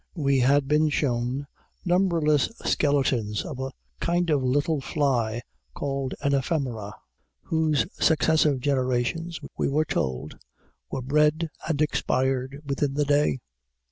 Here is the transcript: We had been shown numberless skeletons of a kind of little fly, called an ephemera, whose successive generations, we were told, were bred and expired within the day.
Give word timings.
We 0.15 0.39
had 0.39 0.67
been 0.67 0.89
shown 0.89 1.45
numberless 1.85 2.51
skeletons 2.65 3.45
of 3.45 3.59
a 3.59 3.69
kind 3.99 4.31
of 4.31 4.41
little 4.41 4.81
fly, 4.81 5.43
called 5.75 6.15
an 6.21 6.33
ephemera, 6.33 6.95
whose 7.43 7.85
successive 8.03 8.61
generations, 8.61 9.39
we 9.59 9.69
were 9.69 9.85
told, 9.85 10.39
were 10.89 11.03
bred 11.03 11.51
and 11.69 11.79
expired 11.83 12.63
within 12.65 12.95
the 12.95 13.05
day. 13.05 13.41